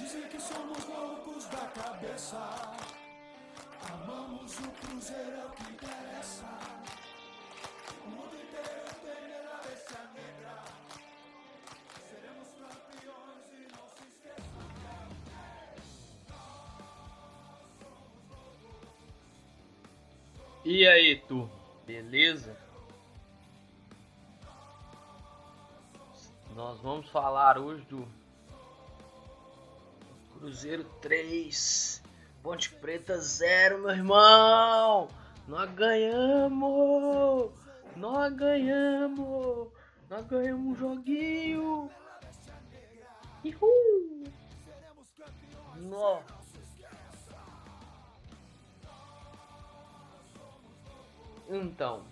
[0.00, 2.38] Dizem que somos loucos da cabeça.
[3.92, 6.46] Amamos o Cruzeiro, é o que interessa.
[8.06, 10.64] O mundo inteiro tem da bestia negra.
[12.08, 14.62] Seremos campeões e não se esqueçam.
[20.64, 21.50] E aí, tu?
[21.86, 22.56] Beleza?
[26.54, 28.08] Nós vamos falar hoje do
[30.40, 32.02] Cruzeiro 3,
[32.42, 35.06] Ponte Preta 0, meu irmão!
[35.46, 37.52] Nós ganhamos!
[37.94, 39.68] Nós ganhamos!
[40.08, 41.90] Nós ganhamos um joguinho!
[43.44, 44.24] Uhul!
[51.50, 52.02] Então,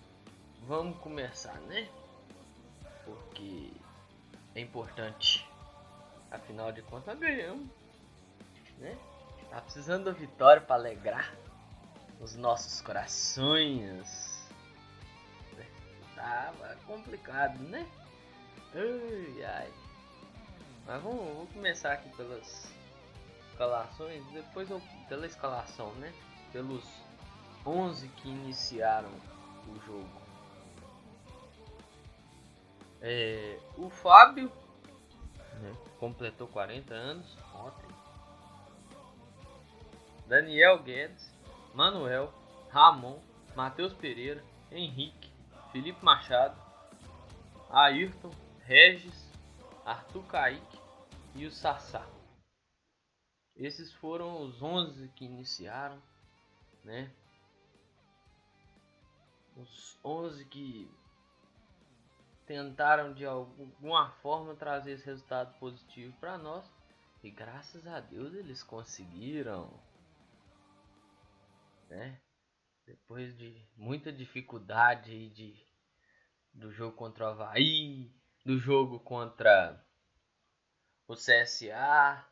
[0.66, 1.88] vamos começar, né?
[3.06, 3.72] Porque
[4.54, 5.48] é importante.
[6.30, 7.66] Afinal de contas, ganhamos,
[8.78, 8.96] né?
[9.50, 11.34] Tá precisando da vitória para alegrar
[12.20, 14.38] os nossos corações.
[16.14, 17.88] Tava complicado, né?
[18.74, 19.72] Ai, ai.
[20.86, 22.72] Mas vamos, vamos começar aqui pelas
[23.50, 26.12] escalações, depois eu, pela escalação, né?
[26.52, 26.84] Pelos
[27.64, 29.10] 11 que iniciaram
[29.68, 30.28] o jogo.
[33.00, 34.50] É, o Fábio
[35.60, 37.87] né, completou 40 anos ontem.
[40.28, 41.34] Daniel Guedes,
[41.72, 42.30] Manuel,
[42.68, 43.18] Ramon,
[43.56, 45.32] Matheus Pereira, Henrique,
[45.72, 46.54] Felipe Machado,
[47.70, 49.32] Ayrton, Regis,
[49.86, 50.78] Arthur Kaique
[51.34, 52.06] e o Sassá.
[53.56, 56.00] Esses foram os 11 que iniciaram,
[56.84, 57.10] né?
[59.56, 60.90] Os 11 que
[62.44, 66.70] tentaram de alguma forma trazer esse resultado positivo para nós
[67.22, 69.68] e graças a Deus eles conseguiram,
[71.88, 72.20] né?
[72.86, 75.54] Depois de muita dificuldade de
[76.52, 78.10] do jogo contra o Havaí,
[78.44, 79.80] do jogo contra
[81.06, 82.24] o CSA,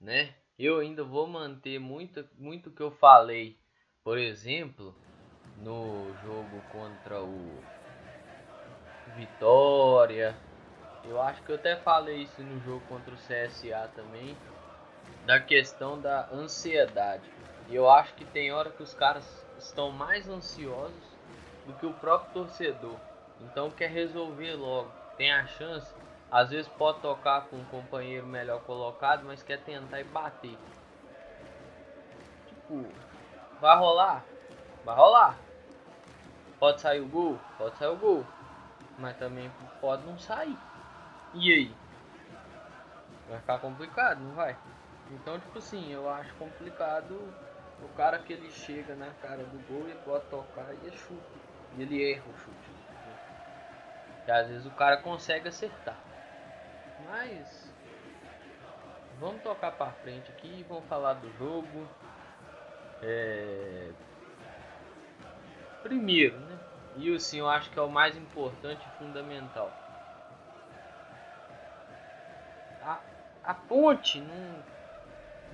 [0.00, 0.34] né?
[0.58, 3.58] Eu ainda vou manter muito muito que eu falei,
[4.04, 4.94] por exemplo,
[5.62, 7.64] no jogo contra o
[9.06, 10.36] Vitória.
[11.04, 14.36] Eu acho que eu até falei isso no jogo contra o CSA também,
[15.26, 17.41] da questão da ansiedade.
[17.68, 19.24] E eu acho que tem hora que os caras
[19.58, 21.04] estão mais ansiosos
[21.66, 22.96] do que o próprio torcedor.
[23.40, 24.90] Então quer resolver logo.
[25.16, 25.94] Tem a chance,
[26.30, 30.56] às vezes pode tocar com um companheiro melhor colocado, mas quer tentar e bater.
[32.48, 32.84] Tipo,
[33.60, 34.24] vai rolar?
[34.84, 35.38] Vai rolar.
[36.58, 37.38] Pode sair o gol?
[37.58, 38.24] Pode sair o gol.
[38.98, 39.50] Mas também
[39.80, 40.56] pode não sair.
[41.34, 41.74] E aí?
[43.28, 44.56] Vai ficar complicado, não vai?
[45.10, 47.20] Então, tipo assim, eu acho complicado
[47.84, 51.22] o cara que ele chega na cara do gol e pode tocar e é chuta.
[51.76, 52.70] E ele erra o chute.
[54.26, 55.96] E às vezes o cara consegue acertar.
[57.06, 57.72] Mas
[59.18, 61.88] vamos tocar para frente aqui, vamos falar do jogo.
[63.02, 63.90] É...
[65.82, 66.58] Primeiro, né?
[66.96, 69.72] E assim, eu acho que é o mais importante e fundamental.
[72.82, 73.00] A,
[73.42, 74.62] a ponte não,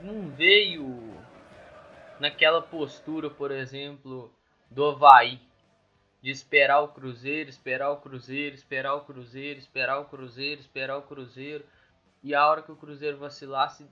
[0.02, 1.16] não veio
[2.20, 4.32] naquela postura, por exemplo,
[4.70, 5.40] do Havaí.
[6.20, 11.02] De esperar o Cruzeiro, esperar o Cruzeiro, esperar o Cruzeiro, esperar o Cruzeiro, esperar o
[11.02, 11.64] Cruzeiro.
[12.22, 13.86] E a hora que o Cruzeiro vacilasse,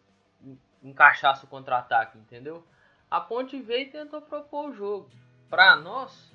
[0.82, 2.66] encaixasse o contra-ataque, entendeu?
[3.08, 5.08] A ponte veio e tentou propor o jogo.
[5.48, 6.32] Pra nós,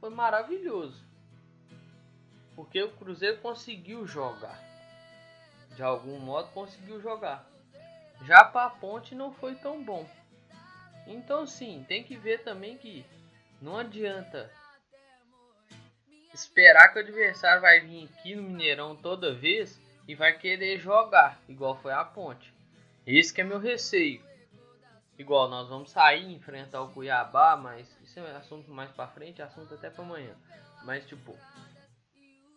[0.00, 1.04] foi maravilhoso.
[2.56, 4.58] Porque o Cruzeiro conseguiu jogar.
[5.76, 7.46] De algum modo conseguiu jogar.
[8.22, 10.08] Já para a Ponte não foi tão bom.
[11.08, 13.04] Então sim, tem que ver também que
[13.62, 14.50] não adianta
[16.34, 21.40] esperar que o adversário vai vir aqui no Mineirão toda vez e vai querer jogar,
[21.48, 22.52] igual foi a Ponte.
[23.06, 24.22] Esse que é meu receio.
[25.18, 29.74] Igual nós vamos sair enfrentar o Cuiabá, mas isso é assunto mais para frente, assunto
[29.74, 30.34] até para amanhã.
[30.84, 31.36] Mas tipo,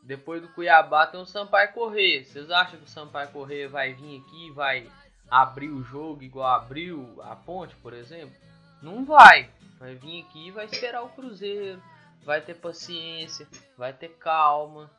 [0.03, 2.23] depois do Cuiabá tem o Sampaio Correr.
[2.25, 4.87] Vocês acham que o Sampaio Correr vai vir aqui vai
[5.31, 8.35] abrir o jogo igual abriu a Ponte, por exemplo?
[8.83, 9.49] Não vai.
[9.79, 11.81] Vai vir aqui e vai esperar o Cruzeiro,
[12.23, 14.91] vai ter paciência, vai ter calma,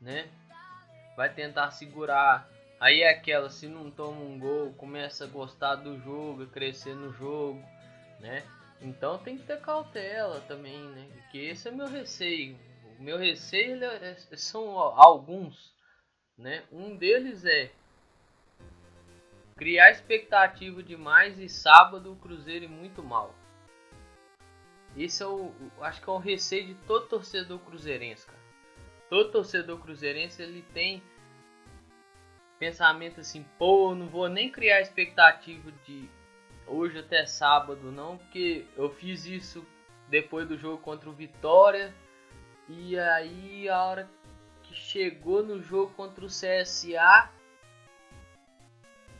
[0.00, 0.28] né?
[1.16, 2.48] Vai tentar segurar
[2.80, 7.12] Aí é aquela, se não toma um gol, começa a gostar do jogo, crescer no
[7.12, 7.60] jogo,
[8.20, 8.44] né?
[8.80, 11.08] Então tem que ter cautela também, né?
[11.12, 12.56] Porque esse é meu receio.
[12.98, 15.74] O meu receio é, é, são alguns,
[16.36, 16.62] né?
[16.70, 17.70] Um deles é
[19.58, 23.34] criar expectativa demais e sábado o Cruzeiro ir muito mal.
[24.96, 28.38] Esse é o, acho que é o receio de todo torcedor cruzeirense, cara.
[29.10, 31.02] Todo torcedor cruzeirense ele tem
[32.58, 36.08] pensamento assim, pô, não vou nem criar expectativa de
[36.66, 39.66] hoje até sábado não, porque eu fiz isso
[40.08, 41.94] depois do jogo contra o Vitória
[42.68, 44.10] e aí a hora
[44.62, 47.30] que chegou no jogo contra o CSA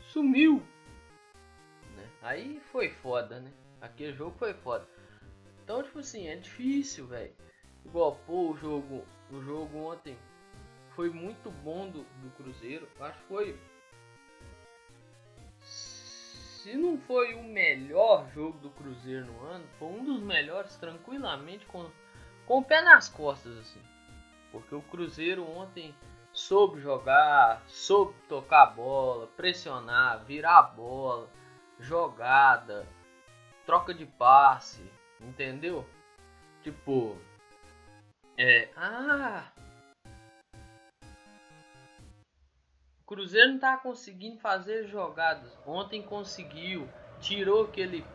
[0.09, 0.63] sumiu.
[1.95, 2.09] Né?
[2.21, 3.51] Aí foi foda, né?
[3.81, 4.87] Aquele jogo foi foda.
[5.63, 7.33] Então, tipo assim, é difícil, velho.
[7.85, 10.17] Igual, pô, o jogo, o jogo ontem
[10.95, 12.87] foi muito bom do, do Cruzeiro.
[12.99, 13.59] Acho que foi.
[15.61, 21.65] Se não foi o melhor jogo do Cruzeiro no ano, foi um dos melhores, tranquilamente,
[21.67, 21.89] com,
[22.45, 23.81] com o pé nas costas, assim.
[24.51, 25.95] Porque o Cruzeiro ontem
[26.39, 31.29] soube jogar, soube tocar a bola, pressionar, virar a bola,
[31.79, 32.87] jogada,
[33.65, 34.83] troca de passe,
[35.19, 35.85] Entendeu?
[36.63, 37.17] Tipo.
[38.37, 38.69] É.
[38.75, 39.51] Ah!
[43.01, 45.57] O Cruzeiro não tá conseguindo fazer jogadas.
[45.65, 46.87] Ontem conseguiu.
[47.19, 48.05] Tirou aquele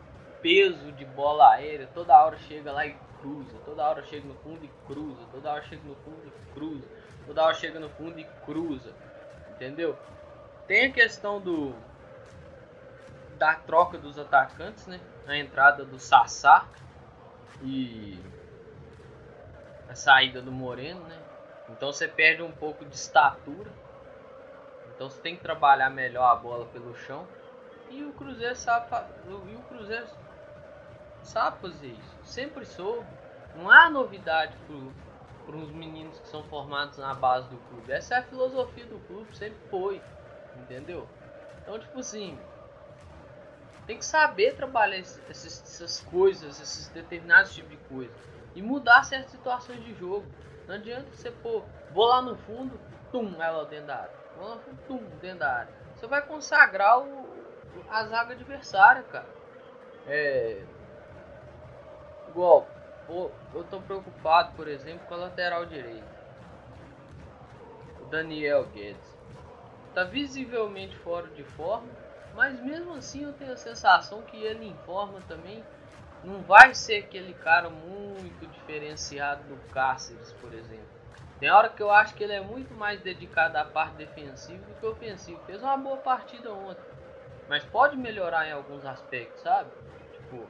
[0.41, 1.87] peso de bola aérea.
[1.93, 3.59] Toda hora chega lá e cruza.
[3.65, 5.23] Toda hora chega no fundo e cruza.
[5.31, 6.87] Toda hora chega no fundo e cruza.
[7.25, 8.93] Toda hora chega no fundo e cruza.
[9.51, 9.97] Entendeu?
[10.67, 11.73] Tem a questão do.
[13.37, 14.99] Da troca dos atacantes, né?
[15.27, 16.65] A entrada do Sassá
[17.61, 18.19] e
[19.89, 21.19] a saída do Moreno, né?
[21.69, 23.71] Então você perde um pouco de estatura.
[24.93, 27.27] Então você tem que trabalhar melhor a bola pelo chão.
[27.89, 28.87] E o Cruzeiro sabe,
[29.27, 30.07] e o Cruzeiro
[31.21, 32.17] sabe fazer isso.
[32.23, 33.07] Sempre soube.
[33.55, 34.55] Não há novidade
[35.45, 37.91] para os meninos que são formados na base do clube.
[37.91, 40.01] Essa é a filosofia do clube, sempre foi.
[40.57, 41.07] Entendeu?
[41.61, 42.37] Então, tipo assim,
[43.85, 48.11] tem que saber trabalhar essas, essas coisas, esses determinados tipos de coisa.
[48.55, 50.25] E mudar certas situações de jogo.
[50.67, 52.79] Não adianta você pôr, vou lá no fundo,
[53.11, 54.11] tum, ela dentro da área.
[54.37, 55.73] Vou lá no fundo, tum, dentro da área.
[55.95, 57.27] Você vai consagrar o,
[57.89, 59.27] a zaga adversária, cara.
[60.07, 60.63] É.
[62.29, 62.67] Igual,
[63.07, 66.05] eu tô preocupado, por exemplo, com a lateral direita.
[68.01, 69.15] O Daniel Guedes.
[69.93, 71.87] Tá visivelmente fora de forma
[72.35, 75.63] mas mesmo assim eu tenho a sensação que ele informa também.
[76.21, 80.85] Não vai ser aquele cara muito diferenciado do Cáceres, por exemplo.
[81.39, 84.75] Tem hora que eu acho que ele é muito mais dedicado à parte defensiva do
[84.75, 85.39] que ofensiva.
[85.45, 86.83] Fez uma boa partida ontem.
[87.47, 89.69] Mas pode melhorar em alguns aspectos, sabe?
[90.13, 90.49] Tipo,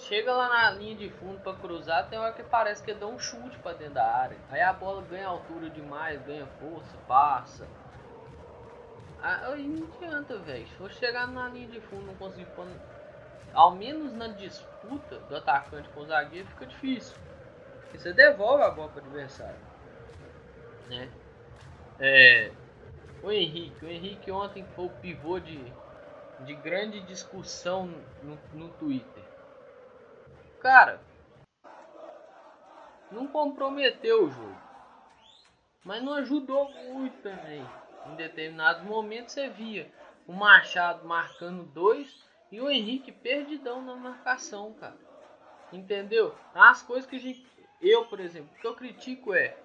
[0.00, 3.18] chega lá na linha de fundo para cruzar, tem hora que parece que dá um
[3.18, 4.36] chute para dentro da área.
[4.50, 7.68] Aí a bola ganha altura demais, ganha força, passa.
[9.22, 10.66] Aí não adianta, velho.
[10.66, 12.66] Se for chegar na linha de fundo não conseguir pôr.
[13.52, 17.16] Ao menos na disputa do atacante com o zagueiro fica difícil.
[17.82, 19.58] Porque você devolve a bola para o adversário.
[20.88, 21.10] Né?
[21.98, 22.52] É,
[23.22, 23.84] o Henrique.
[23.84, 25.60] O Henrique ontem foi o pivô de,
[26.40, 27.92] de grande discussão
[28.22, 29.19] no, no Twitter.
[30.60, 31.00] Cara,
[33.10, 34.56] não comprometeu o jogo.
[35.82, 37.66] Mas não ajudou muito também
[38.06, 39.90] em determinados momentos você via
[40.26, 44.96] o Machado marcando dois e o Henrique perdidão na marcação, cara.
[45.72, 46.34] Entendeu?
[46.54, 47.46] As coisas que gente,
[47.80, 49.56] eu, por exemplo, que eu critico é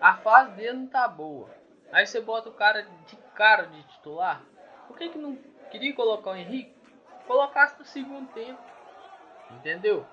[0.00, 1.48] a fase dele não tá boa.
[1.90, 4.42] Aí você bota o cara de cara de titular.
[4.86, 5.36] Por que, que não
[5.70, 6.76] queria colocar o Henrique?
[7.26, 8.75] Colocasse no segundo tempo.
[9.50, 10.06] Entendeu?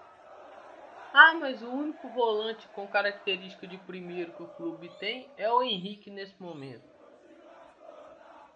[1.13, 5.61] Ah, mas o único volante com característica de primeiro que o clube tem é o
[5.61, 6.83] Henrique nesse momento.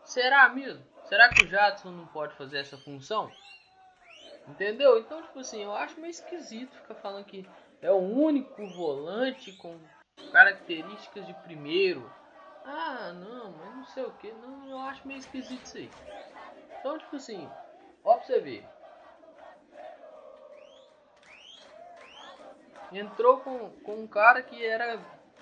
[0.03, 0.83] Será mesmo?
[1.03, 3.31] Será que o Jadson não pode fazer essa função?
[4.47, 4.97] Entendeu?
[4.97, 7.47] Então, tipo assim, eu acho meio esquisito ficar falando que
[7.81, 9.77] é o único volante com
[10.31, 12.09] características de primeiro.
[12.65, 14.31] Ah, não, mas não sei o que.
[14.31, 15.89] Não, eu acho meio esquisito isso aí.
[16.79, 17.47] Então, tipo assim,
[18.03, 18.76] ó pra você ver.
[22.91, 24.99] Entrou com, com um cara que era.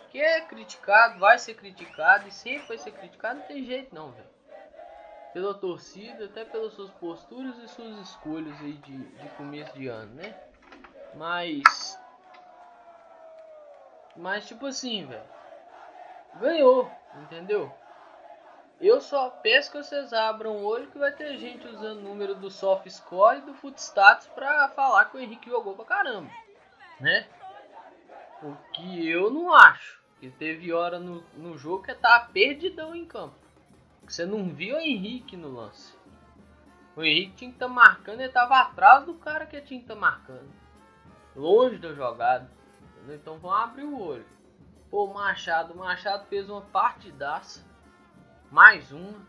[0.10, 4.12] que é criticado, vai ser criticado e sempre vai ser criticado, não tem jeito não,
[4.12, 4.36] velho
[5.36, 10.14] pela torcida, até pelas suas posturas e suas escolhas aí de, de começo de ano,
[10.16, 10.34] né?
[11.14, 12.00] Mas.
[14.16, 15.26] Mas, tipo assim, velho.
[16.36, 16.90] Ganhou,
[17.24, 17.70] entendeu?
[18.80, 22.36] Eu só peço que vocês abram o olho que vai ter gente usando o número
[22.36, 26.32] do soft score e do footstats pra falar que o Henrique jogou pra caramba,
[26.98, 27.28] né?
[28.44, 30.00] O que eu não acho.
[30.20, 33.36] Que teve hora no, no jogo que tá perdidão em campo.
[34.08, 35.94] Você não viu o Henrique no lance.
[36.96, 39.86] O Henrique tinha que estar tá marcando, ele estava atrás do cara que tinha que
[39.86, 40.50] estar tá marcando.
[41.36, 42.50] Longe da jogada.
[43.10, 44.26] Então vamos abrir o olho.
[44.90, 47.66] Pô, Machado, Machado fez uma partidaça.
[48.50, 49.20] Mais uma,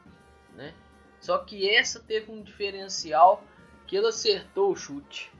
[0.54, 0.74] né?
[1.20, 3.42] Só que essa teve um diferencial
[3.86, 5.32] que ele acertou o chute.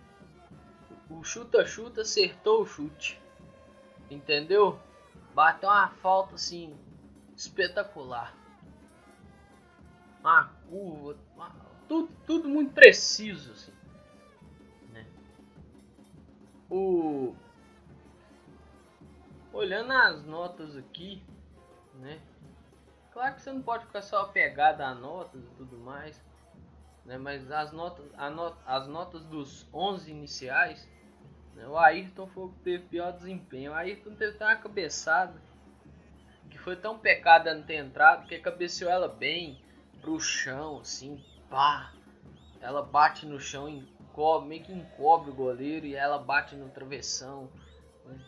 [1.08, 3.20] O chuta-chuta acertou o chute.
[4.10, 4.78] Entendeu?
[5.34, 6.76] Bateu uma falta assim
[7.36, 8.34] espetacular.
[10.20, 11.54] Uma curva, uma,
[11.88, 13.72] tudo, tudo muito preciso assim.
[14.92, 15.06] Né?
[16.70, 17.34] O
[19.56, 21.22] olhando as notas aqui,
[21.94, 22.20] né?
[23.10, 26.22] Claro que você não pode ficar só apegado a notas e tudo mais,
[27.04, 27.16] né?
[27.16, 30.86] Mas as notas, not, as notas dos 11 iniciais?
[31.64, 33.72] O Ayrton foi o que teve pior desempenho.
[33.72, 35.40] O Ayrton teve uma cabeçada
[36.50, 39.60] que foi tão pecada não ter entrado que cabeceou ela bem
[40.00, 41.92] pro chão, assim, pá.
[42.60, 47.50] Ela bate no chão, encobre, meio que encobre o goleiro e ela bate no travessão.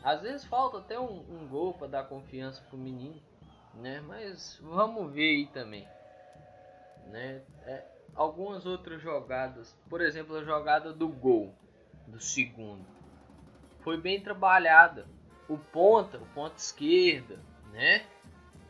[0.02, 3.20] Às vezes falta até um, um gol para dar confiança pro menino,
[3.74, 4.00] né?
[4.00, 5.86] Mas vamos ver aí também,
[7.06, 7.42] né?
[7.62, 11.54] É, algumas outras jogadas, por exemplo, a jogada do gol
[12.06, 12.84] do segundo,
[13.88, 15.06] foi bem trabalhada.
[15.48, 17.38] O ponta, o ponta esquerda,
[17.72, 18.04] né?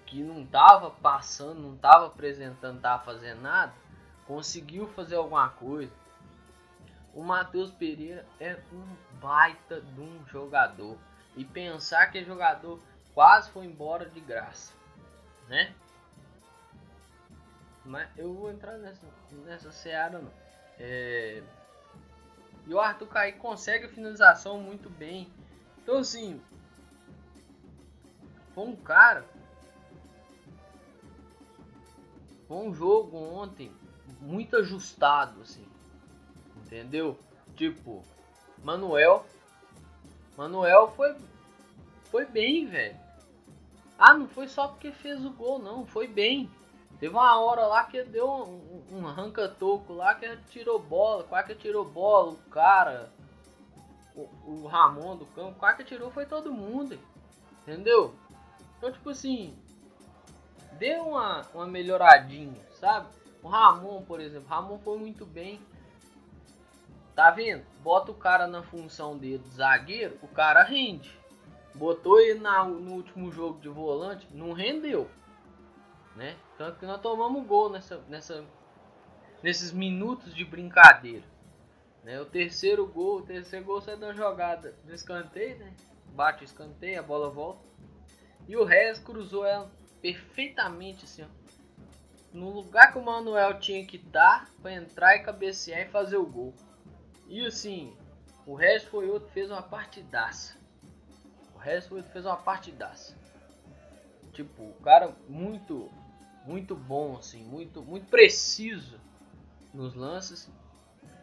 [0.07, 3.73] Que não tava passando, não tava apresentando, tava fazendo nada,
[4.27, 5.93] conseguiu fazer alguma coisa
[7.19, 10.97] o Matheus Pereira é um baita de um jogador.
[11.37, 12.81] E pensar que o jogador
[13.13, 14.73] quase foi embora de graça,
[15.49, 15.75] né?
[17.85, 19.05] Mas eu vou entrar nessa,
[19.45, 20.31] nessa seara não.
[20.79, 21.43] É...
[22.69, 25.27] E o Arthur Kaique consegue a finalização muito bem.
[25.83, 26.39] Então assim,
[28.55, 29.25] foi um cara.
[32.47, 33.73] Foi um jogo ontem
[34.21, 35.67] muito ajustado, assim.
[36.59, 37.19] Entendeu?
[37.57, 38.05] Tipo,
[38.63, 39.25] Manuel.
[40.37, 41.17] Manuel foi
[42.11, 42.97] foi bem, velho.
[43.99, 45.87] Ah, não foi só porque fez o gol, não.
[45.87, 46.51] Foi bem.
[46.99, 51.25] Teve uma hora lá que deu um, um arranca-toco lá que tirou bola.
[51.25, 52.33] Quase que tirou bola.
[52.33, 53.13] O cara,
[54.17, 56.99] o, o Ramon do campo, quase que tirou foi todo mundo.
[57.63, 58.15] Entendeu?
[58.77, 59.57] Então, tipo assim,
[60.73, 63.09] deu uma, uma melhoradinha, sabe?
[63.43, 65.61] O Ramon, por exemplo, Ramon foi muito bem.
[67.15, 67.65] Tá vendo?
[67.83, 71.17] Bota o cara na função dele de zagueiro, o cara rende.
[71.75, 75.09] Botou ele na, no último jogo de volante, não rendeu.
[76.19, 76.37] Né?
[76.57, 78.45] Tanto que nós tomamos gol nessa, nessa,
[79.41, 81.25] nesses minutos de brincadeira.
[82.03, 82.21] Né?
[82.21, 85.73] O terceiro gol, o terceiro gol sai da jogada do escanteio, né?
[86.09, 87.69] Bate o escanteio, a bola volta.
[88.49, 89.71] E o Rez cruzou ela
[90.03, 91.29] perfeitamente assim, ó,
[92.33, 96.27] no lugar que o Manuel tinha que estar para entrar e cabecear e fazer o
[96.27, 96.53] gol.
[97.29, 97.97] E assim,
[98.45, 100.57] o resto foi outro fez uma partidaça.
[101.55, 103.17] O resto foi outro fez uma partidaça.
[104.33, 105.91] Tipo, o cara muito,
[106.49, 108.99] muito bom, assim, muito, muito preciso
[109.75, 110.51] nos lances.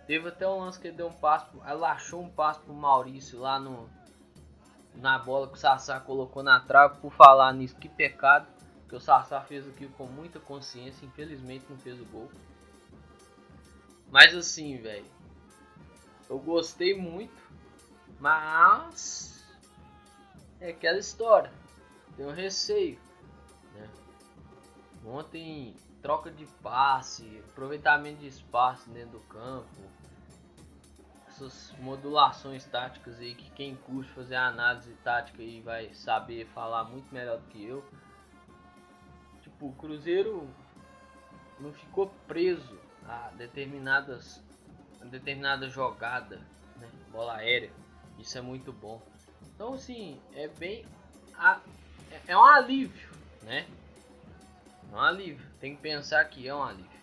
[0.05, 3.39] Teve até um lance que ele deu um passo, ela achou um passo pro Maurício
[3.39, 3.89] lá no
[4.93, 6.99] na bola que o Sassá colocou na trave.
[6.99, 8.47] Por falar nisso, que pecado
[8.87, 11.05] que o Sassá fez aquilo com muita consciência.
[11.05, 12.31] Infelizmente não fez o gol.
[14.11, 15.07] Mas assim, velho,
[16.29, 17.41] eu gostei muito,
[18.19, 19.43] mas
[20.61, 21.51] é aquela história.
[22.15, 22.99] Tenho receio.
[25.05, 29.69] Ontem troca de passe, aproveitamento de espaço dentro do campo,
[31.27, 37.13] essas modulações táticas aí que quem curte fazer análise tática aí vai saber falar muito
[37.13, 37.83] melhor do que eu.
[39.41, 40.49] Tipo, o Cruzeiro
[41.59, 44.43] não ficou preso a determinadas
[45.05, 46.41] determinada jogada,
[46.77, 46.89] né?
[47.11, 47.71] bola aérea.
[48.17, 49.01] Isso é muito bom.
[49.53, 50.85] Então, assim, é bem.
[52.11, 53.09] É, é um alívio,
[53.43, 53.67] né?
[54.95, 55.45] Um alívio.
[55.59, 56.99] Tem que pensar que é um alívio.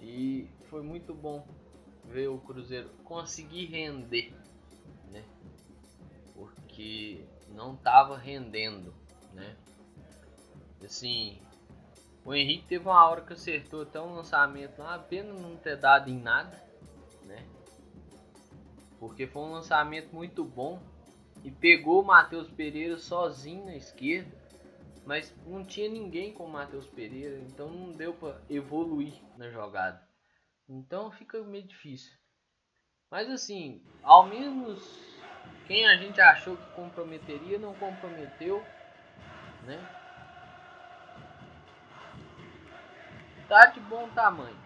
[0.00, 1.46] E foi muito bom
[2.04, 4.32] ver o Cruzeiro conseguir render,
[5.10, 5.24] né?
[6.34, 8.94] Porque não estava rendendo,
[9.32, 9.56] né?
[10.84, 11.40] Assim,
[12.24, 16.08] o Henrique teve uma hora que acertou até um lançamento lá, apenas não ter dado
[16.08, 16.62] em nada
[17.24, 17.44] né?
[18.98, 20.80] Porque foi um lançamento muito bom
[21.42, 24.36] e pegou o Matheus Pereira sozinho na esquerda,
[25.04, 30.02] mas não tinha ninguém com o Matheus Pereira, então não deu para evoluir na jogada.
[30.68, 32.12] Então fica meio difícil.
[33.10, 34.80] Mas assim, ao menos
[35.66, 38.64] quem a gente achou que comprometeria não comprometeu,
[39.64, 39.98] né?
[43.52, 44.56] tá de bom tamanho.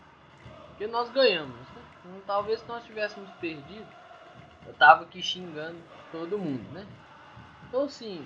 [0.68, 1.56] Porque nós ganhamos.
[1.56, 1.82] Né?
[2.04, 3.86] Então, talvez se nós tivéssemos perdido,
[4.64, 6.86] eu tava aqui xingando todo mundo, né?
[7.68, 8.24] Então assim,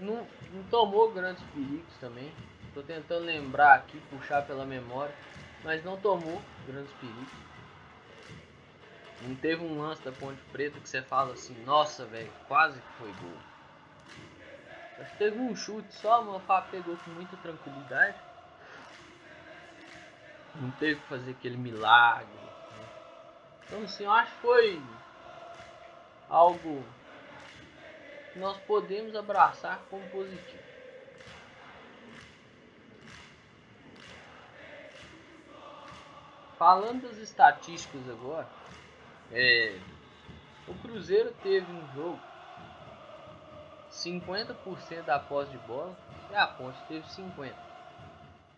[0.00, 2.32] não, não tomou grandes perigos também.
[2.74, 5.14] Tô tentando lembrar aqui, puxar pela memória,
[5.64, 7.46] mas não tomou grandes perigos.
[9.22, 12.92] Não teve um lance da Ponte Preta que você fala assim, nossa velho, quase que
[12.98, 13.38] foi gol.
[14.98, 18.16] Mas teve um chute só, o Mofá pegou com muita tranquilidade.
[20.56, 22.28] Não teve que fazer aquele milagre.
[22.28, 22.86] Né?
[23.66, 24.82] Então assim, eu acho que foi
[26.28, 26.84] algo
[28.36, 30.62] nós podemos abraçar como positivo.
[36.56, 38.48] Falando das estatísticas agora,
[39.30, 39.78] é,
[40.66, 42.20] o Cruzeiro teve no jogo
[43.90, 45.96] 50% da posse de bola
[46.30, 47.54] e a Ponte teve 50%.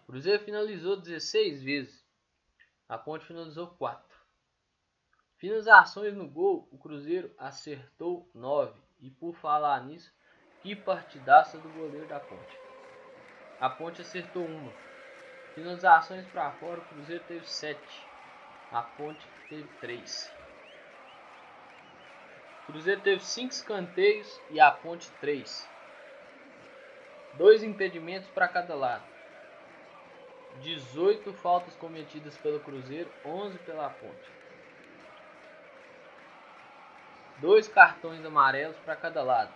[0.03, 2.07] O Cruzeiro finalizou 16 vezes,
[2.89, 4.17] a Ponte finalizou 4.
[5.37, 8.88] Finalizações no gol, o Cruzeiro acertou 9.
[9.01, 10.13] E por falar nisso,
[10.61, 12.59] que partidaça do goleiro da Ponte.
[13.61, 14.73] A Ponte acertou uma.
[15.55, 17.81] Finalizações para fora, o Cruzeiro teve 7.
[18.73, 20.33] A Ponte teve 3.
[22.67, 25.69] Cruzeiro teve 5 escanteios e a Ponte 3.
[27.35, 29.05] Dois impedimentos para cada lado.
[30.61, 34.38] 18 faltas cometidas pelo Cruzeiro, 11 pela Ponte.
[37.41, 39.53] Dois cartões amarelos para cada lado.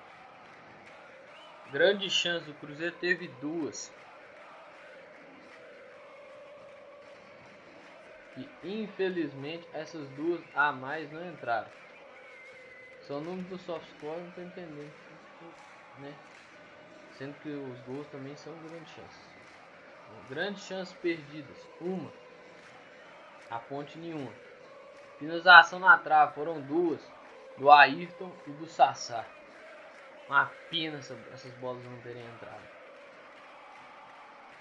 [1.72, 3.92] Grande chance, o Cruzeiro teve duas.
[8.36, 11.68] E infelizmente essas duas a mais não entraram.
[13.06, 14.92] São números do soft score, não estou entendendo.
[15.98, 16.14] Né?
[17.18, 19.32] Sendo que os gols também são grandes chances.
[20.28, 21.56] Grandes chances perdidas.
[21.80, 22.12] Uma.
[23.50, 24.32] A ponte nenhuma.
[25.18, 27.00] Finalização na trave foram duas.
[27.58, 29.24] Do Ayrton e do Sassá.
[30.28, 32.72] Uma pena essa, essas bolas não terem entrado.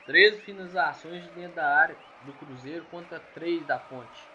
[0.06, 4.32] 13 finalizações de dentro da área do Cruzeiro contra 3 da ponte.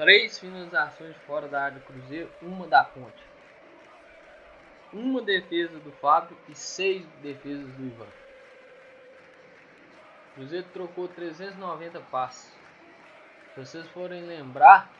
[0.00, 3.22] Três finalizações fora da área do Cruzeiro, uma da ponte.
[4.92, 8.08] Uma defesa do Fábio e seis defesas do Ivan.
[10.30, 12.50] O Cruzeiro trocou 390 passes.
[13.52, 14.90] Se vocês forem lembrar,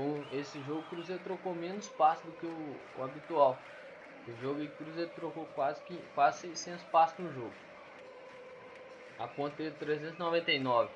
[0.00, 3.58] com esse jogo o Cruzeiro trocou menos passes do que o, o habitual.
[4.26, 7.52] O jogo o Cruzeiro trocou quase, que, quase 600 passes no jogo.
[9.18, 10.90] A ponta teve 399.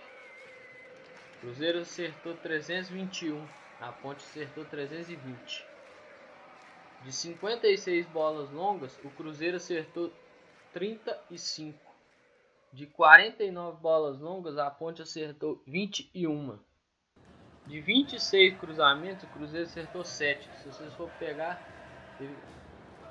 [1.41, 3.47] Cruzeiro acertou 321.
[3.79, 5.67] A Ponte acertou 320.
[7.03, 10.11] De 56 bolas longas, o Cruzeiro acertou
[10.73, 11.79] 35.
[12.73, 16.59] De 49 bolas longas, a Ponte acertou 21.
[17.67, 20.49] De 26 cruzamentos, o Cruzeiro acertou 7.
[20.63, 21.61] Se vocês for pegar,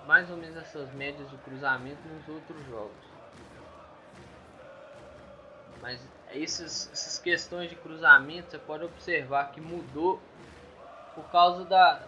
[0.05, 3.13] mais ou menos essas médias de cruzamento nos outros jogos.
[5.81, 5.99] Mas
[6.31, 10.21] esses, essas questões de cruzamento você pode observar que mudou
[11.15, 12.01] por causa da,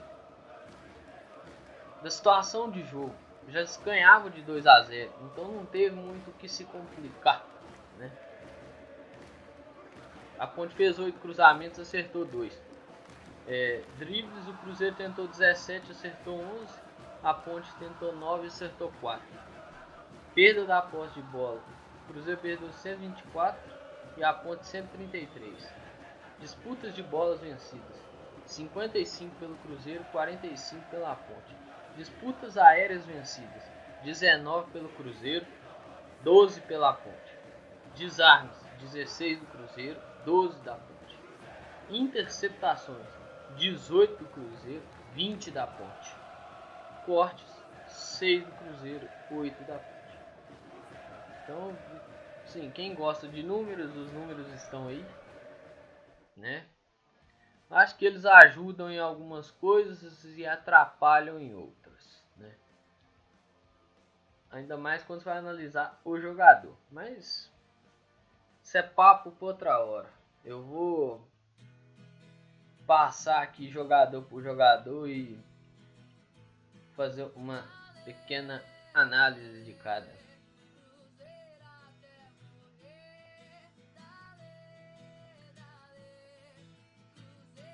[2.02, 3.14] da situação de jogo.
[3.50, 7.46] Já se ganhava de 2 a 0, então não teve muito o que se complicar.
[7.98, 8.12] Né?
[10.38, 12.62] A Ponte fez 8 cruzamentos, acertou 2.
[13.48, 16.74] É, dribles, o Cruzeiro tentou 17, acertou 11.
[17.24, 19.24] A Ponte tentou 9, acertou 4.
[20.34, 21.62] Perda da posse de bola.
[22.04, 23.60] O Cruzeiro perdeu 124
[24.18, 25.74] e a Ponte 133.
[26.40, 28.06] Disputas de bolas vencidas.
[28.46, 31.56] 55 pelo Cruzeiro, 45 pela Ponte.
[31.96, 33.64] Disputas aéreas vencidas.
[34.04, 35.46] 19 pelo Cruzeiro,
[36.24, 37.16] 12 pela Ponte.
[37.96, 41.20] Desarmes, 16 do Cruzeiro, 12 da Ponte.
[41.90, 43.06] Interceptações,
[43.58, 44.84] 18 do Cruzeiro,
[45.14, 46.16] 20 da Ponte.
[47.06, 47.46] Cortes,
[47.88, 49.96] 6 do Cruzeiro, 8 da Ponte.
[51.44, 51.78] Então,
[52.48, 55.06] sim, quem gosta de números, os números estão aí,
[56.36, 56.66] né?
[57.70, 62.56] Acho que eles ajudam em algumas coisas e atrapalham em outras, né?
[64.50, 66.76] Ainda mais quando você vai analisar o jogador.
[66.90, 67.52] Mas
[68.76, 70.10] isso é papo por outra hora.
[70.44, 71.26] Eu vou
[72.86, 75.40] passar aqui jogador por jogador e
[76.94, 77.66] fazer uma
[78.04, 78.62] pequena
[78.94, 80.14] análise de cada.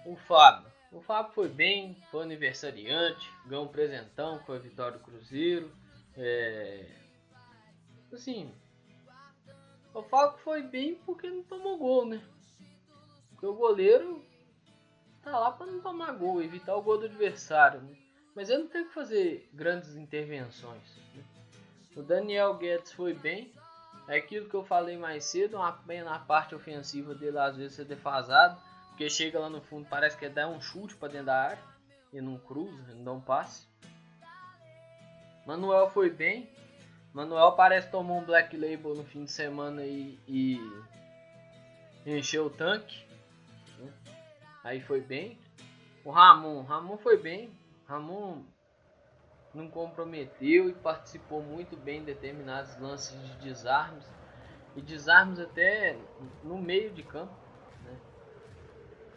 [0.05, 0.71] O Fábio.
[0.91, 5.71] O Fábio foi bem, foi aniversariante, ganhou um presentão, foi a vitória do Cruzeiro.
[6.15, 6.85] É...
[8.13, 8.53] Assim,
[9.93, 12.21] Eu falo que foi bem porque não tomou gol, né?
[13.31, 14.23] Porque o goleiro
[15.21, 17.95] tá lá para não tomar gol, evitar o gol do adversário, né?
[18.35, 20.95] Mas ele não teve que fazer grandes intervenções.
[21.13, 21.23] Né?
[21.95, 23.51] O Daniel Guedes foi bem.
[24.07, 27.75] É aquilo que eu falei mais cedo, uma pena na parte ofensiva dele às vezes
[27.75, 28.61] ser defasado.
[28.89, 31.63] Porque chega lá no fundo, parece que é dar um chute para dentro da área.
[32.13, 33.67] E não cruza, não dá um passe.
[35.45, 36.49] Manuel foi bem.
[37.13, 40.59] Manuel parece que tomou um Black Label no fim de semana e, e
[42.05, 43.05] encheu o tanque.
[43.77, 43.91] Né?
[44.63, 45.37] Aí foi bem.
[46.05, 47.51] O Ramon, Ramon foi bem.
[47.85, 48.43] Ramon
[49.53, 54.05] não comprometeu e participou muito bem em determinados lances de desarmes
[54.75, 55.97] e desarmes até
[56.43, 57.33] no meio de campo,
[57.83, 57.99] né?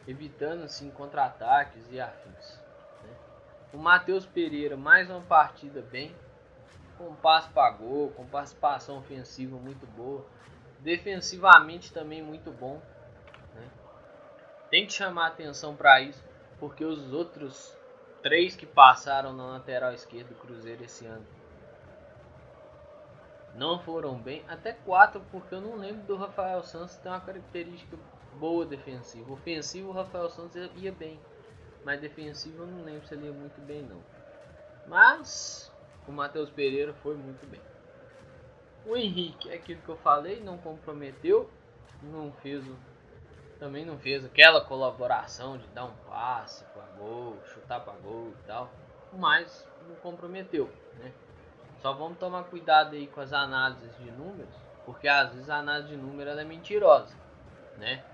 [0.08, 2.60] evitando assim contra-ataques e afins.
[3.04, 3.16] Né?
[3.72, 6.12] O Matheus Pereira mais uma partida bem,
[6.96, 10.24] com passe para gol, com participação ofensiva muito boa,
[10.80, 12.80] defensivamente também muito bom.
[13.54, 13.68] Né?
[14.70, 16.22] Tem que chamar atenção para isso,
[16.58, 17.76] porque os outros
[18.22, 21.26] três que passaram na lateral esquerda do Cruzeiro esse ano
[23.54, 27.96] não foram bem, até quatro, porque eu não lembro do Rafael Santos ter uma característica
[28.34, 29.32] boa defensiva.
[29.32, 31.20] Ofensivo, o Rafael Santos ia bem,
[31.84, 34.00] mas defensivo eu não lembro se ele ia muito bem não.
[34.86, 35.72] Mas
[36.06, 37.60] o Matheus Pereira foi muito bem.
[38.86, 41.50] O Henrique, é aquilo que eu falei, não comprometeu,
[42.02, 42.76] não fez o,
[43.58, 48.46] também não fez aquela colaboração de dar um passe para gol, chutar para gol e
[48.46, 48.70] tal,
[49.12, 51.12] mas não comprometeu, né?
[51.80, 55.88] Só vamos tomar cuidado aí com as análises de números, porque às vezes a análise
[55.88, 57.14] de números é mentirosa,
[57.78, 58.04] né?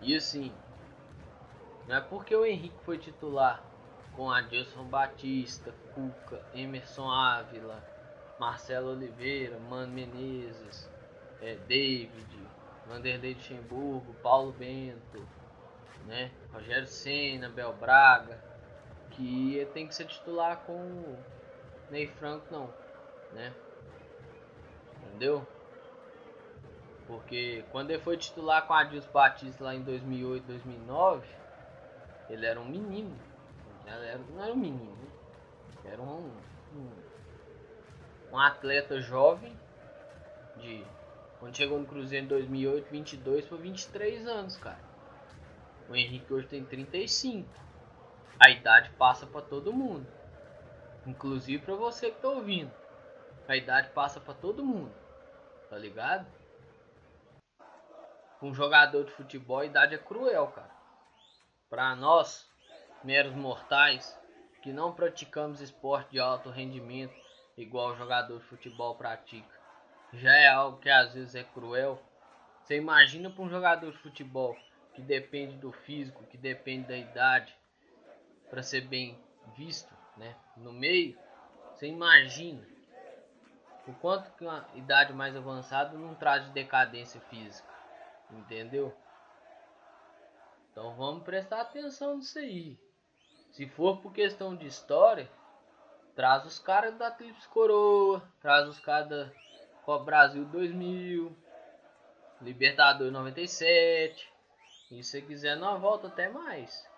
[0.00, 0.52] E assim,
[1.86, 3.62] não é porque o Henrique foi titular
[4.16, 7.82] com Adilson Batista, Cuca, Emerson Ávila,
[8.38, 10.88] Marcelo Oliveira, Mano Menezes,
[11.40, 12.38] é, David,
[12.86, 15.26] Vanderlei Luxemburgo, Paulo Bento,
[16.06, 18.38] né, Rogério Senna, Bel Braga,
[19.10, 21.18] que tem que ser titular com o
[21.90, 22.72] Ney Franco não,
[23.32, 23.52] né?
[25.06, 25.46] Entendeu?
[27.06, 31.28] Porque quando ele foi titular com Adilson Batista lá em 2008, 2009,
[32.30, 33.14] ele era um menino
[33.86, 35.12] era, não era um menino, né?
[35.84, 36.30] era um,
[36.74, 36.90] um,
[38.32, 39.58] um, atleta jovem
[40.56, 40.84] de
[41.38, 44.78] quando chegou no Cruzeiro em 2008, 22 foi 23 anos, cara.
[45.88, 47.48] O Henrique hoje tem 35.
[48.38, 50.06] A idade passa para todo mundo,
[51.04, 52.72] inclusive para você que tá ouvindo.
[53.48, 54.92] A idade passa para todo mundo,
[55.68, 56.26] tá ligado?
[58.40, 60.70] Um jogador de futebol, a idade é cruel, cara.
[61.68, 62.51] Pra nós,
[63.04, 64.18] meros mortais
[64.62, 67.14] que não praticamos esporte de alto rendimento
[67.56, 69.60] igual o jogador de futebol pratica.
[70.12, 72.00] Já é algo que às vezes é cruel.
[72.62, 74.56] Você imagina para um jogador de futebol
[74.94, 77.56] que depende do físico, que depende da idade
[78.48, 79.18] para ser bem
[79.56, 81.18] visto, né, no meio.
[81.74, 82.62] Você imagina
[83.86, 87.68] o quanto que uma idade mais avançada não traz de decadência física,
[88.30, 88.94] entendeu?
[90.70, 92.78] Então vamos prestar atenção nisso aí.
[93.52, 95.30] Se for por questão de história,
[96.16, 99.30] traz os caras da Trips Coroa, traz os caras da
[99.84, 101.36] Copa Brasil 2000,
[102.40, 104.32] Libertadores 97.
[104.90, 106.90] E se quiser, nós volta até mais.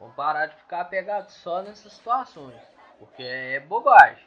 [0.00, 2.60] Vamos parar de ficar apegado só nessas situações,
[2.98, 4.26] porque é bobagem.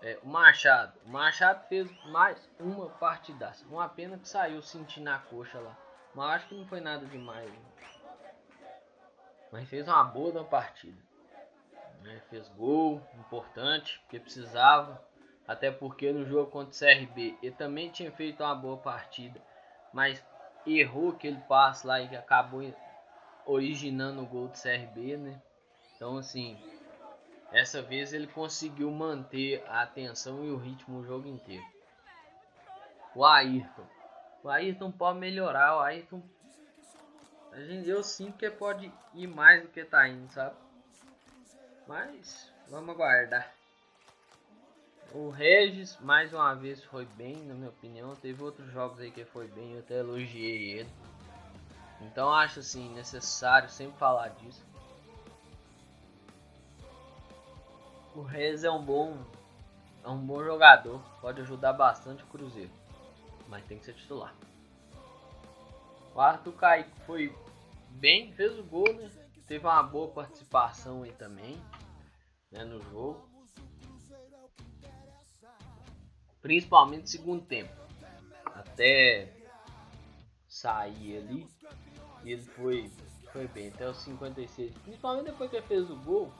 [0.00, 0.98] É, o Machado.
[1.04, 3.66] O Machado fez mais uma partidaça.
[3.66, 5.76] Uma pena que saiu sentindo a coxa lá.
[6.14, 7.50] Mas acho que não foi nada demais.
[7.50, 7.58] Né?
[9.52, 10.98] Mas fez uma boa da partida.
[12.02, 12.20] Né?
[12.30, 15.02] Fez gol, importante, porque precisava.
[15.46, 19.40] Até porque no jogo contra o CRB ele também tinha feito uma boa partida,
[19.94, 20.22] mas
[20.66, 22.62] errou aquele passe lá e acabou
[23.46, 25.40] originando o gol do CRB, né?
[25.96, 26.58] Então assim,
[27.50, 31.64] essa vez ele conseguiu manter a atenção e o ritmo o jogo inteiro.
[33.14, 33.86] O Ayrton.
[34.44, 36.22] O Ayrton pode melhorar, o Ayrton
[37.56, 40.56] gente, eu sinto que pode ir mais do que tá indo, sabe?
[41.86, 43.52] Mas vamos aguardar.
[45.14, 48.14] O Regis, mais uma vez, foi bem, na minha opinião.
[48.14, 50.90] Teve outros jogos aí que foi bem, eu até elogiei ele.
[52.02, 54.62] Então acho assim, necessário sempre falar disso.
[58.14, 59.16] O Regis é um bom.
[60.04, 61.00] É um bom jogador.
[61.20, 62.70] Pode ajudar bastante o Cruzeiro.
[63.48, 64.34] Mas tem que ser titular.
[66.18, 67.32] O Arthur Kaique foi
[67.90, 69.08] bem, fez o gol, né?
[69.46, 71.56] Teve uma boa participação aí também,
[72.50, 73.30] né, no jogo.
[76.42, 77.70] Principalmente no segundo tempo.
[78.46, 79.32] Até
[80.48, 81.46] sair ali,
[82.24, 82.90] ele foi,
[83.32, 84.76] foi bem, até os 56.
[84.78, 86.32] Principalmente depois que ele fez o gol.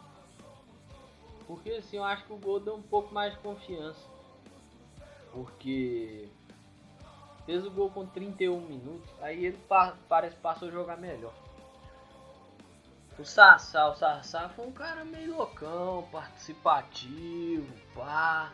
[1.46, 4.10] Porque assim, eu acho que o gol deu um pouco mais de confiança.
[5.30, 6.28] Porque
[7.48, 11.32] fez o gol com 31 minutos, aí ele pa parece que passou a jogar melhor.
[13.18, 18.52] O Sassá, o Sassá foi um cara meio loucão, participativo, pá,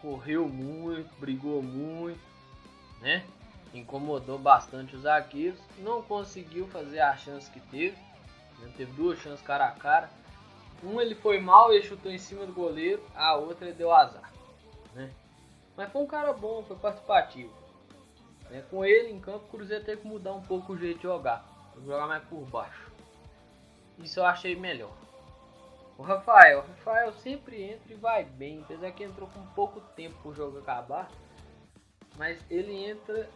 [0.00, 2.20] correu muito, brigou muito,
[3.00, 3.26] né?
[3.74, 7.98] Incomodou bastante os zagueiros, não conseguiu fazer a chance que teve,
[8.60, 8.72] né?
[8.76, 10.08] teve duas chances cara a cara.
[10.80, 14.32] Um ele foi mal, ele chutou em cima do goleiro, a outra deu azar,
[14.94, 15.10] né?
[15.76, 17.57] Mas foi um cara bom, foi participativo.
[18.50, 18.64] Né?
[18.70, 21.44] Com ele em campo, o Cruzeiro teve que mudar um pouco o jeito de jogar,
[21.84, 22.90] jogar mais por baixo.
[23.98, 24.92] Isso eu achei melhor.
[25.96, 30.16] O Rafael, o Rafael sempre entra e vai bem, apesar que entrou com pouco tempo
[30.22, 31.10] pro jogo acabar,
[32.16, 33.28] mas ele entra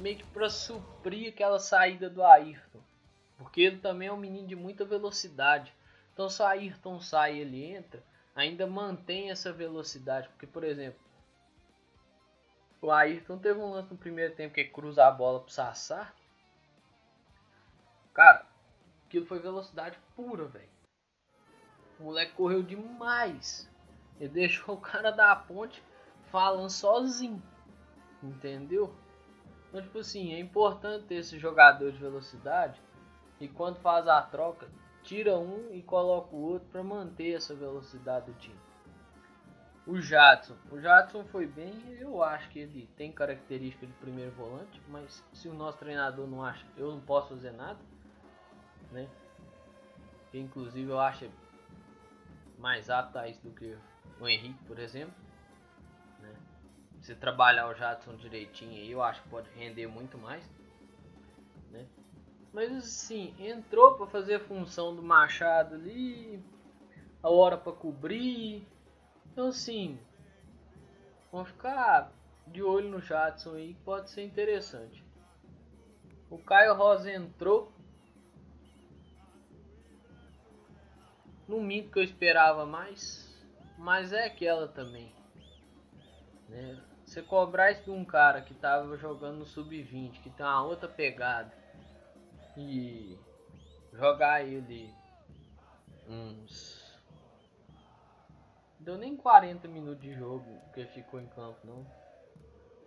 [0.00, 2.80] meio que para suprir aquela saída do Ayrton,
[3.36, 5.72] porque ele também é um menino de muita velocidade.
[6.12, 8.02] Então se o Ayrton sai ele entra,
[8.34, 10.98] ainda mantém essa velocidade, porque por exemplo,
[12.80, 16.12] o Ayrton teve um lance no primeiro tempo que cruza a bola pro Sassá.
[18.14, 18.46] Cara,
[19.08, 20.68] Aquilo foi velocidade pura, velho.
[21.98, 23.66] O moleque correu demais.
[24.20, 25.82] Ele deixou o cara da ponte
[26.26, 27.42] falando sozinho.
[28.22, 28.94] Entendeu?
[29.66, 32.78] Então, tipo assim, é importante ter esse jogador de velocidade.
[33.40, 34.68] E quando faz a troca,
[35.02, 38.60] tira um e coloca o outro para manter essa velocidade do time.
[39.88, 40.54] O Jadson.
[40.70, 45.48] O Jadson foi bem, eu acho que ele tem característica de primeiro volante, mas se
[45.48, 47.78] o nosso treinador não acha, eu não posso fazer nada
[48.90, 49.08] né?
[50.30, 51.28] Que inclusive eu acho
[52.58, 53.76] mais apto a isso do que
[54.20, 55.14] o Henrique, por exemplo.
[56.20, 56.34] Né?
[57.00, 60.44] Se trabalhar o Jadson direitinho eu acho que pode render muito mais.
[61.70, 61.86] Né?
[62.52, 66.42] Mas assim, entrou para fazer a função do Machado ali,
[67.22, 68.66] a hora para cobrir.
[69.38, 69.96] Então assim,
[71.30, 72.10] vamos ficar
[72.48, 75.00] de olho no Jadson aí, pode ser interessante.
[76.28, 77.72] O Caio Rosa entrou
[81.46, 83.32] Não minto que eu esperava mais,
[83.78, 85.14] mas é aquela também.
[86.48, 86.82] Né?
[87.06, 90.88] Você cobrar isso de um cara que tava jogando no sub-20, que tem uma outra
[90.88, 91.56] pegada,
[92.56, 93.16] e
[93.92, 94.92] jogar ele
[96.08, 96.77] uns.
[98.88, 101.86] Deu nem 40 minutos de jogo que ficou em campo, não.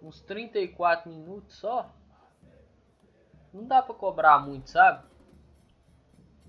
[0.01, 1.93] Uns 34 minutos só.
[3.53, 5.07] Não dá pra cobrar muito, sabe?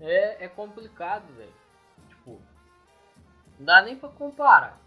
[0.01, 1.53] É, é complicado, velho.
[2.25, 2.41] Não
[3.59, 4.81] dá nem pra comparar.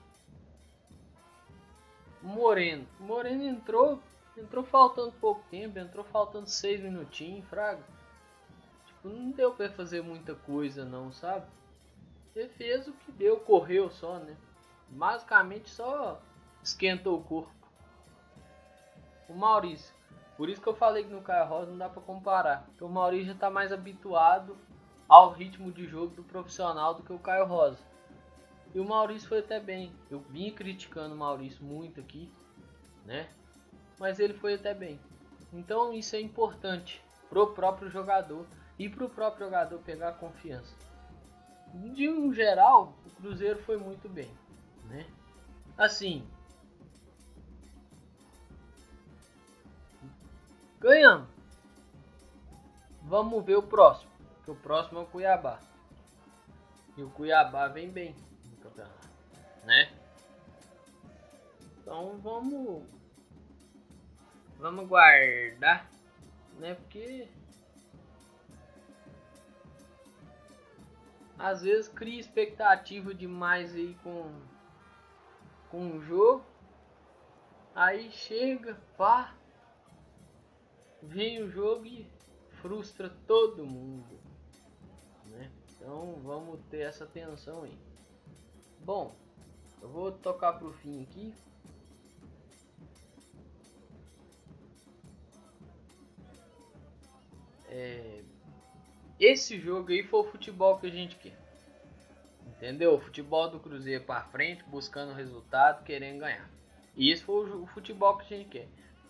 [2.20, 2.88] Moreno.
[2.98, 4.02] Moreno entrou.
[4.36, 5.78] Entrou faltando pouco tempo.
[5.78, 7.84] Entrou faltando 6 minutinhos, fraga.
[8.84, 11.46] Tipo, não deu pra fazer muita coisa não, sabe?
[12.34, 14.36] Ele fez o que deu, correu só, né?
[14.88, 16.20] Basicamente só
[16.62, 17.54] esquentou o corpo.
[19.28, 19.94] O Maurício.
[20.36, 22.64] Por isso que eu falei que no Caio Rosa não dá pra comparar.
[22.66, 24.56] Porque o Maurício já tá mais habituado
[25.08, 27.78] ao ritmo de jogo do profissional do que o Caio Rosa.
[28.74, 29.92] E o Maurício foi até bem.
[30.10, 32.30] Eu vim criticando o Maurício muito aqui,
[33.04, 33.28] né?
[33.98, 35.00] Mas ele foi até bem.
[35.52, 38.46] Então isso é importante pro próprio jogador
[38.78, 40.74] e pro próprio jogador pegar confiança.
[41.74, 44.30] De um geral, o Cruzeiro foi muito bem,
[44.88, 45.06] né?
[45.76, 46.26] Assim,
[50.80, 51.28] ganhamos.
[53.02, 54.10] Vamos ver o próximo,
[54.44, 55.60] que o próximo é o Cuiabá.
[56.96, 58.16] E o Cuiabá vem bem
[59.66, 59.90] né?
[61.80, 62.84] Então vamos
[64.58, 65.90] vamos guardar,
[66.58, 66.74] né?
[66.74, 67.28] Porque
[71.38, 74.32] às vezes cria expectativa demais aí com
[75.70, 76.44] com o jogo.
[77.74, 79.34] Aí chega, pá,
[81.02, 82.06] vem o jogo e
[82.62, 84.18] frustra todo mundo,
[85.26, 85.50] né?
[85.70, 87.78] Então vamos ter essa atenção aí.
[88.80, 89.14] Bom,
[89.82, 91.34] eu vou tocar pro fim aqui.
[97.68, 98.22] É...
[99.18, 101.45] Esse jogo aí foi o futebol que a gente quer.
[102.56, 102.94] Entendeu?
[102.94, 106.48] O futebol do Cruzeiro para frente, buscando resultado, querendo ganhar.
[106.96, 108.68] E esse foi o futebol que a gente quer.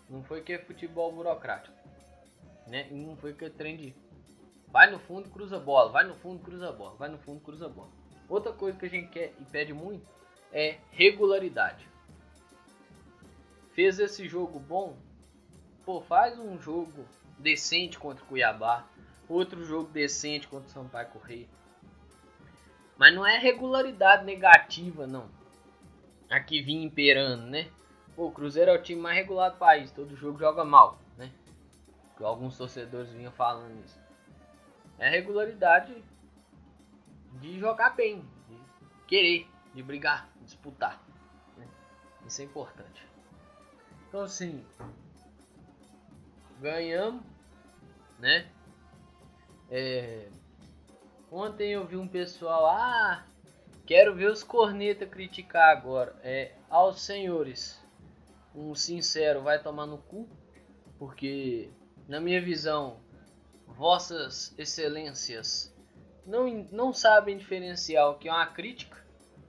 [0.09, 1.75] Não foi que é futebol burocrático.
[2.67, 2.87] Né?
[2.91, 3.95] E não foi que é trem de
[4.67, 7.89] vai no fundo, cruza bola, vai no fundo, cruza bola, vai no fundo, cruza bola.
[8.27, 10.05] Outra coisa que a gente quer e pede muito
[10.51, 11.87] é regularidade.
[13.71, 14.97] fez esse jogo bom,
[15.85, 17.05] pô, faz um jogo
[17.37, 18.85] decente contra o Cuiabá,
[19.29, 21.47] outro jogo decente contra o Sampaio Correia.
[22.97, 25.29] Mas não é regularidade negativa, não.
[26.29, 27.69] Aqui vinha imperando, né?
[28.15, 31.31] Pô, o Cruzeiro é o time mais regular do país, todo jogo joga mal, né?
[32.19, 33.99] Alguns torcedores vinham falando isso.
[34.97, 36.03] É regularidade
[37.33, 38.57] de jogar bem, de
[39.05, 40.99] querer, de brigar, de disputar.
[41.55, 41.67] Né?
[42.25, 43.07] Isso é importante.
[44.07, 44.65] Então assim,
[46.59, 47.21] ganhamos,
[48.17, 48.49] né?
[49.69, 50.29] É,
[51.31, 53.25] ontem eu vi um pessoal, ah,
[53.85, 56.15] quero ver os corneta criticar agora.
[56.23, 57.79] É, aos senhores,
[58.55, 60.27] um sincero vai tomar no cu,
[60.97, 61.69] porque
[62.07, 62.97] na minha visão,
[63.65, 65.73] vossas excelências
[66.25, 68.97] não, não sabem diferenciar o que é uma crítica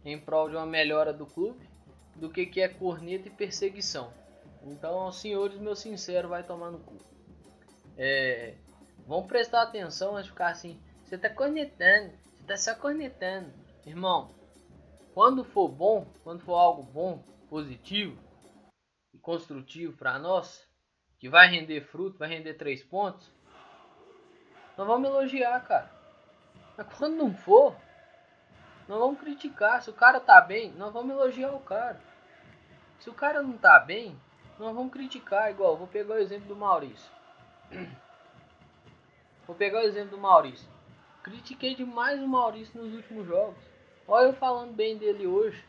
[0.05, 1.69] em prol de uma melhora do clube
[2.14, 4.12] do que, que é corneta e perseguição.
[4.64, 6.99] Então, aos senhores, meu sincero, vai tomar no cu.
[7.97, 8.55] É,
[9.07, 10.81] vão prestar atenção antes de ficar assim.
[11.09, 13.51] Você tá cornetando, você tá só cornetando.
[13.87, 14.29] Irmão,
[15.14, 18.23] quando for bom, quando for algo bom, positivo
[19.14, 20.68] e construtivo para nós,
[21.18, 23.33] que vai render fruto, vai render três pontos,
[24.77, 25.90] nós vamos elogiar, cara.
[26.77, 27.75] Mas quando não for,
[28.87, 29.81] nós vamos criticar.
[29.83, 31.99] Se o cara tá bem, nós vamos elogiar o cara.
[33.01, 34.14] Se o cara não tá bem,
[34.59, 35.51] nós vamos criticar.
[35.51, 37.11] Igual, vou pegar o exemplo do Maurício.
[39.47, 40.68] Vou pegar o exemplo do Maurício.
[41.29, 43.62] Critiquei demais o Maurício nos últimos jogos.
[44.07, 45.62] Olha eu falando bem dele hoje.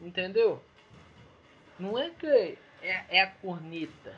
[0.00, 0.62] Entendeu?
[1.76, 2.26] Não é que
[2.80, 4.14] é, é a corneta.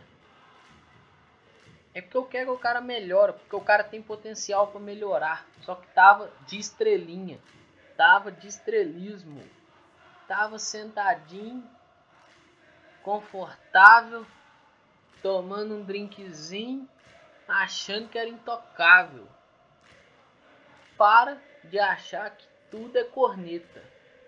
[1.94, 5.46] É porque eu quero que o cara melhore, porque o cara tem potencial para melhorar.
[5.62, 7.40] Só que tava de estrelinha,
[7.96, 9.42] tava de estrelismo,
[10.28, 11.66] tava sentadinho,
[13.02, 14.26] confortável,
[15.22, 16.86] tomando um drinkzinho,
[17.48, 19.26] achando que era intocável.
[20.96, 23.82] Para de achar que tudo é corneta.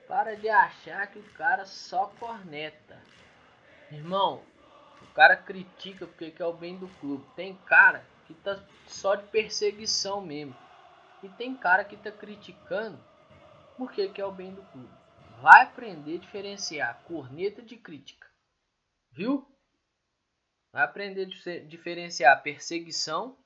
[0.07, 3.01] Para de achar que o cara só corneta.
[3.91, 4.43] Irmão,
[5.19, 7.29] cara critica porque quer o bem do clube.
[7.35, 10.57] Tem cara que tá só de perseguição mesmo.
[11.25, 12.97] E tem cara que tá criticando
[13.77, 14.95] porque quer o bem do clube.
[15.43, 18.29] Vai aprender a diferenciar corneta de crítica.
[19.11, 19.45] Viu?
[20.73, 23.37] Vai aprender a diferenciar perseguição,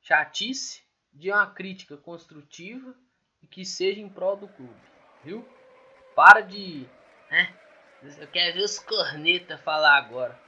[0.00, 2.94] chatice, de uma crítica construtiva
[3.42, 4.80] e que seja em prol do clube.
[5.24, 5.46] Viu?
[6.14, 6.86] Para de.
[7.30, 7.54] Né?
[8.18, 10.38] Eu quero ver os corneta falar agora.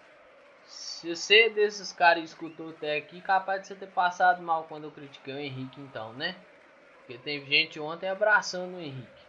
[0.64, 4.92] Se você desses caras escutou até aqui, capaz de você ter passado mal quando eu
[4.92, 6.36] critiquei o Henrique, então, né?
[6.98, 9.22] Porque teve gente ontem abraçando o Henrique,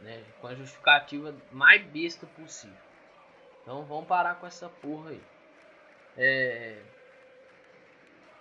[0.00, 0.22] né?
[0.40, 2.76] Com a justificativa mais besta possível.
[3.62, 5.22] Então vamos parar com essa porra aí.
[6.16, 6.80] É...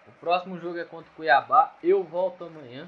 [0.07, 1.73] O próximo jogo é contra o Cuiabá.
[1.81, 2.87] Eu volto amanhã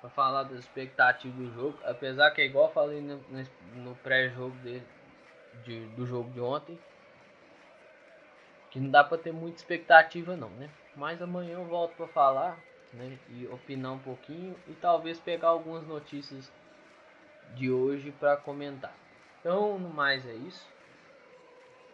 [0.00, 1.78] para falar das expectativas do jogo.
[1.84, 3.20] Apesar que é igual falei no,
[3.76, 4.56] no pré-jogo
[5.96, 6.78] do jogo de ontem
[8.70, 10.70] que não dá para ter muita expectativa não, né?
[10.96, 12.58] Mas amanhã eu volto para falar,
[12.92, 13.18] né?
[13.30, 16.50] E opinar um pouquinho e talvez pegar algumas notícias
[17.54, 18.94] de hoje para comentar.
[19.40, 20.64] Então, no mais é isso.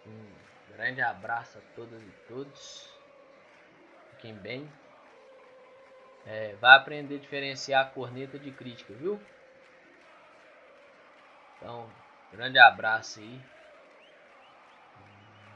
[0.07, 2.96] Um grande abraço a todas e todos.
[4.35, 4.69] Bem.
[6.27, 9.27] É, vai aprender a diferenciar a corneta de crítica, viu?
[11.57, 11.93] Então,
[12.31, 13.43] grande abraço aí.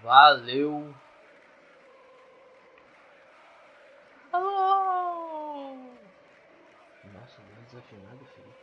[0.02, 0.94] Valeu!
[4.33, 6.00] Alô!
[7.04, 8.54] Nossa, deu desafinado, filho.